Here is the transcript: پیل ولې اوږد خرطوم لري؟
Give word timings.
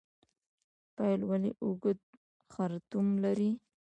پیل 0.95 1.21
ولې 1.29 1.51
اوږد 1.63 1.99
خرطوم 2.53 3.07
لري؟ 3.23 3.51